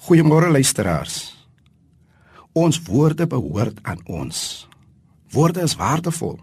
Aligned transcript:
Goeiemôre 0.00 0.48
luisteraars. 0.48 1.36
Ons 2.56 2.78
woorde 2.82 3.26
behoort 3.26 3.82
aan 3.82 3.98
ons. 4.08 4.68
Woorde 5.28 5.60
is 5.60 5.74
waardevol. 5.76 6.38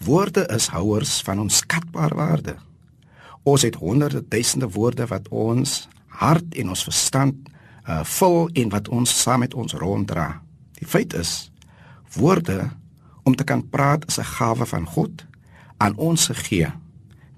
Woorde 0.00 0.46
is 0.48 0.70
houers 0.72 1.18
van 1.26 1.42
ons 1.44 1.58
skatbare 1.60 2.16
waarde. 2.16 2.54
Ons 3.42 3.66
het 3.68 3.76
honderde 3.76 4.24
duisende 4.28 4.70
woorde 4.72 5.06
wat 5.12 5.28
ons 5.28 5.88
hart 6.22 6.56
en 6.56 6.72
ons 6.72 6.86
verstand 6.88 7.52
uh 7.84 8.00
vul 8.14 8.48
en 8.64 8.72
wat 8.72 8.88
ons 8.88 9.12
saam 9.22 9.44
met 9.44 9.54
ons 9.54 9.76
ronddra. 9.76 10.40
Die 10.80 10.88
feit 10.88 11.12
is 11.12 11.52
woorde 12.16 12.70
om 13.28 13.36
te 13.36 13.44
kan 13.44 13.60
praat 13.60 14.08
is 14.08 14.18
'n 14.18 14.32
gawe 14.40 14.66
van 14.66 14.86
God 14.86 15.26
aan 15.76 15.96
ons 15.96 16.26
gegee. 16.32 16.72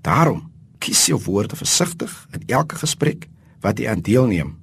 Daarom 0.07 0.51
kies 0.79 1.07
jou 1.07 1.19
woorde 1.19 1.57
versigtig 1.57 2.29
in 2.31 2.43
elke 2.47 2.77
gesprek 2.77 3.29
wat 3.61 3.79
jy 3.79 3.91
aan 3.91 4.07
deelneem 4.07 4.62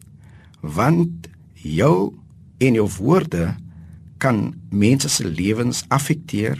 want 0.62 1.29
jou 1.54 2.14
en 2.60 2.74
jou 2.74 2.88
woorde 3.00 3.56
kan 4.20 4.54
mense 4.70 5.10
se 5.10 5.28
lewens 5.28 5.83
affekteer. 5.88 6.60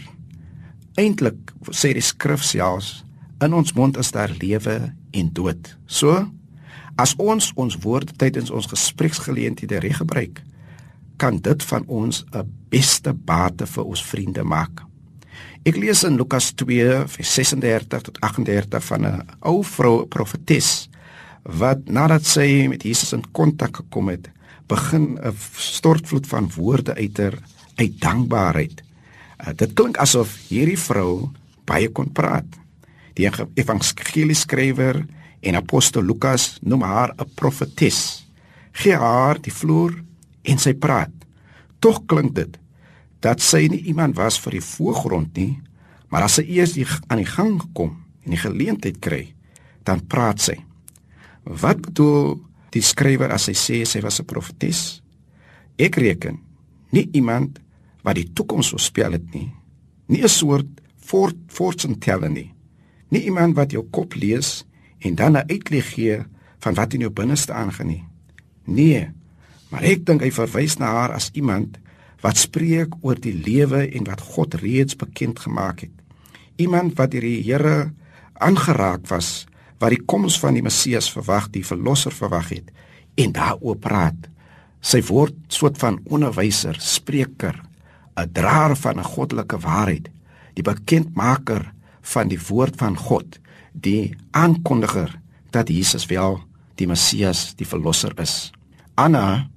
Eintlik 0.98 1.52
sê 1.70 1.92
die 1.96 2.04
skrif 2.04 2.44
selfs 2.44 3.00
in 3.44 3.56
ons 3.56 3.72
mond 3.76 3.96
is 4.00 4.12
daar 4.12 4.32
lewe 4.40 4.76
en 5.16 5.32
dood. 5.32 5.76
So 5.86 6.26
as 7.00 7.14
ons 7.16 7.52
ons 7.56 7.78
woorde 7.80 8.12
tydens 8.20 8.50
ons 8.52 8.68
gespreksgeleenthede 8.68 9.80
reg 9.80 10.00
gebruik, 10.02 10.42
kan 11.20 11.38
dit 11.40 11.62
van 11.62 11.84
ons 11.86 12.24
'n 12.32 12.44
beste 12.68 13.12
bate 13.12 13.66
vir 13.66 13.84
ons 13.84 14.02
vriende 14.02 14.42
maak. 14.44 14.84
Ek 15.64 15.76
lees 15.76 16.04
in 16.04 16.16
Lukas 16.16 16.52
2 16.52 17.04
vers 17.06 17.34
36 17.34 18.02
tot 18.02 18.20
38 18.20 18.84
van 18.84 19.06
'n 19.06 19.22
ou 19.40 19.62
vrou 19.62 20.06
profetes 20.06 20.89
wat 21.42 21.88
nadat 21.88 22.26
sy 22.28 22.66
met 22.68 22.84
Jesus 22.84 23.12
in 23.16 23.24
kontak 23.32 23.76
gekom 23.82 24.08
het, 24.08 24.30
begin 24.68 25.18
'n 25.18 25.34
stortvloed 25.56 26.26
van 26.26 26.50
woorde 26.56 26.94
uiter 26.94 27.38
uit 27.74 28.00
dankbaarheid. 28.00 28.82
Uh, 29.40 29.52
dit 29.56 29.72
klink 29.72 29.96
asof 29.96 30.36
hierdie 30.48 30.78
vrou 30.78 31.30
baie 31.64 31.88
kon 31.88 32.12
praat. 32.12 32.46
Die 33.14 33.28
evangelie 33.54 34.34
skrywer 34.34 35.06
en 35.40 35.54
apostel 35.54 36.02
Lukas 36.02 36.58
noem 36.62 36.82
haar 36.82 37.14
'n 37.16 37.30
profetes. 37.34 38.26
Gee 38.72 38.96
haar 38.96 39.40
die 39.40 39.52
vloer 39.52 40.04
en 40.42 40.58
sy 40.58 40.74
praat. 40.74 41.10
Tog 41.78 42.06
klink 42.06 42.34
dit 42.34 42.58
dat 43.20 43.40
sy 43.40 43.66
nie 43.68 43.82
iemand 43.82 44.16
was 44.16 44.38
vir 44.40 44.52
die 44.52 44.64
voorgrond 44.64 45.36
nie, 45.36 45.60
maar 46.08 46.22
as 46.22 46.34
sy 46.34 46.44
eers 46.48 46.76
aan 47.08 47.18
die 47.18 47.32
gang 47.36 47.60
kom 47.72 47.96
en 48.24 48.30
die 48.30 48.40
geleentheid 48.40 48.98
kry, 49.00 49.34
dan 49.84 50.06
praat 50.06 50.40
sy. 50.40 50.69
Wat 51.44 51.80
bedoel 51.80 52.38
die 52.70 52.82
skrywer 52.82 53.32
as 53.32 53.48
hy 53.48 53.54
sê 53.54 53.84
sy 53.84 54.00
was 54.00 54.20
'n 54.20 54.26
profetes? 54.26 55.02
Ek 55.78 55.96
reken 55.96 56.38
nie 56.92 57.08
iemand 57.12 57.60
wat 58.02 58.16
die 58.16 58.30
toekoms 58.32 58.70
voorspel 58.70 59.12
het 59.12 59.34
nie. 59.34 59.52
Nie 60.08 60.22
'n 60.22 60.28
soort 60.28 60.68
fort 60.96 61.36
fortune 61.48 61.98
teller 61.98 62.30
nie. 62.30 62.54
Nie 63.08 63.24
iemand 63.24 63.56
wat 63.56 63.72
jou 63.72 63.84
kop 63.90 64.14
lees 64.14 64.64
en 64.98 65.14
dan 65.14 65.36
'n 65.36 65.48
uitleg 65.48 65.94
gee 65.94 66.24
van 66.58 66.74
wat 66.74 66.94
in 66.94 67.00
jou 67.00 67.10
binneste 67.10 67.52
aangaan 67.52 67.86
nie. 67.86 68.04
Nee, 68.64 69.08
maar 69.70 69.82
ek 69.82 70.04
dink 70.06 70.20
hy 70.20 70.30
verwys 70.30 70.76
na 70.78 70.86
haar 70.86 71.12
as 71.12 71.30
iemand 71.32 71.78
wat 72.20 72.36
spreek 72.36 72.94
oor 73.00 73.16
die 73.20 73.34
lewe 73.34 73.88
en 73.88 74.04
wat 74.04 74.20
God 74.20 74.54
reeds 74.54 74.96
bekend 74.96 75.38
gemaak 75.38 75.80
het. 75.80 75.96
Iemand 76.56 76.96
wat 76.98 77.10
deur 77.10 77.20
die 77.20 77.42
Here 77.42 77.92
aangeraak 78.34 79.08
was 79.08 79.46
wat 79.80 79.94
die 79.94 80.02
koms 80.04 80.36
van 80.40 80.54
die 80.54 80.64
Messias 80.64 81.08
verwag, 81.12 81.48
die 81.50 81.64
verlosser 81.64 82.12
verwag 82.12 82.52
het 82.52 82.68
en 83.20 83.32
daaroor 83.32 83.78
praat. 83.80 84.28
Sy 84.80 85.00
word 85.08 85.36
soort 85.52 85.78
van 85.80 85.98
onderwyser, 86.08 86.76
spreker, 86.80 87.56
'n 88.16 88.32
draer 88.32 88.76
van 88.76 88.98
'n 88.98 89.04
goddelike 89.04 89.58
waarheid, 89.58 90.08
die 90.54 90.62
bekendmaker 90.62 91.72
van 92.02 92.28
die 92.28 92.40
woord 92.48 92.76
van 92.76 92.96
God, 92.96 93.38
die 93.72 94.14
aankondiger 94.30 95.20
dat 95.50 95.68
Jesus 95.68 96.06
wel 96.06 96.40
die 96.74 96.86
Messias, 96.86 97.54
die 97.56 97.66
verlosser 97.66 98.12
is. 98.20 98.52
Anna 98.94 99.48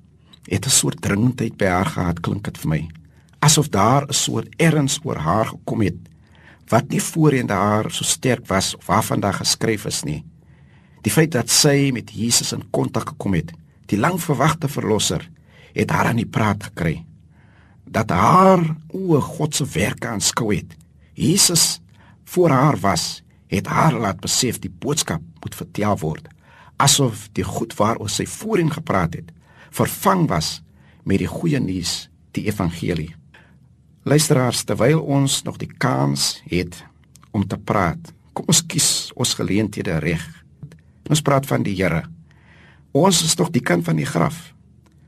het 0.47 0.66
'n 0.66 0.69
soort 0.69 1.01
dringendheid 1.01 1.57
by 1.57 1.66
haar 1.66 1.85
gehad, 1.85 2.19
klink 2.19 2.44
dit 2.44 2.57
vir 2.57 2.69
my, 2.69 2.89
asof 3.39 3.69
daar 3.69 4.07
'n 4.07 4.13
soort 4.13 4.47
erns 4.57 5.00
oor 5.03 5.17
haar 5.17 5.45
gekom 5.45 5.81
het 5.81 5.97
wat 6.73 6.89
nie 6.89 7.01
voorheen 7.01 7.50
daar 7.50 7.91
so 7.94 8.06
sterk 8.07 8.47
was 8.50 8.73
of 8.75 8.88
waarvan 8.89 9.22
daar 9.22 9.38
geskryf 9.38 9.85
is 9.85 10.01
nie. 10.03 10.23
Die 11.06 11.11
feit 11.11 11.34
dat 11.35 11.51
sy 11.51 11.91
met 11.94 12.09
Jesus 12.16 12.53
in 12.56 12.63
kontak 12.73 13.13
gekom 13.13 13.35
het, 13.38 13.51
die 13.91 14.00
lang 14.00 14.17
verwagte 14.22 14.69
verlosser, 14.72 15.25
het 15.73 15.91
haar 15.94 16.09
aan 16.09 16.22
die 16.22 16.29
praat 16.29 16.63
gekry. 16.72 17.03
Dat 17.85 18.09
haar 18.09 18.63
o 18.89 19.19
God 19.22 19.56
se 19.56 19.67
werke 19.73 20.07
aanskou 20.07 20.50
het. 20.56 20.73
Jesus 21.13 21.81
voor 22.25 22.50
haar 22.50 22.79
was, 22.81 23.22
het 23.51 23.67
haar 23.69 23.94
laat 23.94 24.22
besef 24.23 24.57
die 24.63 24.72
boodskap 24.72 25.22
moet 25.44 25.56
vertel 25.56 25.97
word, 26.01 26.29
asof 26.81 27.28
die 27.38 27.45
goed 27.45 27.75
waaroor 27.78 28.09
sy 28.09 28.25
voorheen 28.25 28.72
gepraat 28.73 29.19
het, 29.19 29.29
vervang 29.69 30.25
was 30.31 30.62
met 31.06 31.22
die 31.22 31.29
goeie 31.29 31.59
nuus, 31.62 32.07
die 32.33 32.47
evangelie. 32.50 33.12
Luisteraars, 34.03 34.66
terwyl 34.68 35.00
ons 35.00 35.41
nog 35.47 35.56
die 35.62 35.69
kans 35.80 36.41
het 36.52 36.75
om 37.31 37.46
te 37.47 37.56
praat, 37.56 38.09
kom 38.36 38.50
ons 38.52 38.59
kies 38.68 38.90
ons 39.16 39.31
geleenthede 39.40 39.96
reg. 40.03 40.25
Ons 41.08 41.24
praat 41.24 41.47
van 41.47 41.64
die 41.64 41.75
Here. 41.78 42.02
Ons 42.92 43.22
is 43.24 43.38
tog 43.40 43.53
die 43.56 43.63
kind 43.63 43.88
van 43.88 43.96
die 43.96 44.08
graf. 44.08 44.52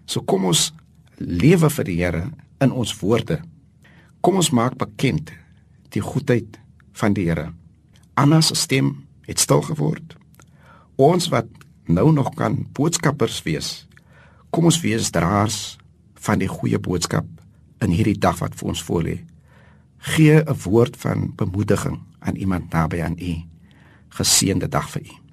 So 0.07 0.23
kom 0.23 0.47
ons 0.47 0.69
lewe 1.19 1.67
vir 1.75 1.89
die 1.91 1.97
Here 1.99 2.23
in 2.63 2.71
ons 2.71 2.95
woorde. 3.01 3.41
Kom 4.23 4.39
ons 4.39 4.53
maak 4.55 4.79
bekend 4.79 5.33
die 5.91 6.03
goedheid 6.03 6.55
van 6.95 7.19
die 7.19 7.27
Here. 7.27 7.49
Anna 8.15 8.39
se 8.39 8.55
stem 8.55 8.93
het 9.27 9.43
stil 9.43 9.65
geword. 9.73 10.15
Ons 10.95 11.27
wat 11.35 11.51
nou 11.91 12.13
nog 12.15 12.31
kan 12.39 12.61
boodskappers 12.71 13.43
wees, 13.43 13.89
kom 14.55 14.71
ons 14.71 14.79
wees 14.79 15.11
draers 15.11 15.75
van 16.15 16.39
die 16.39 16.47
goeie 16.47 16.79
boodskap 16.79 17.27
in 17.79 17.89
hierdie 17.89 18.19
dag 18.19 18.39
wat 18.39 18.55
vir 18.55 18.67
ons 18.67 18.83
voorlê. 18.83 19.17
Gee 19.97 20.43
'n 20.43 20.57
woord 20.63 20.97
van 20.97 21.33
bemoediging 21.35 21.99
aan 22.19 22.35
iemand 22.35 22.71
naby 22.71 23.01
aan 23.01 23.17
u. 23.19 23.43
Geseënde 24.09 24.69
dag 24.69 24.89
vir 24.89 25.01
u. 25.01 25.24